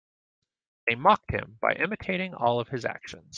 They 0.87 0.95
mocked 0.95 1.29
him 1.29 1.59
by 1.61 1.73
imitating 1.73 2.33
all 2.33 2.59
of 2.59 2.69
his 2.69 2.85
actions. 2.85 3.29